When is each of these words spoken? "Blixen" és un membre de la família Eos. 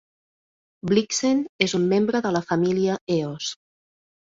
"Blixen" 0.91 1.43
és 1.67 1.77
un 1.81 1.87
membre 1.93 2.23
de 2.29 2.33
la 2.39 2.43
família 2.49 2.99
Eos. 3.21 3.55